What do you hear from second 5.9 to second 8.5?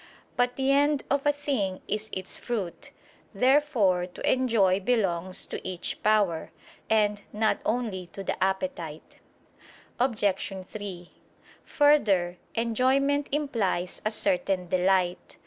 power, and not only to the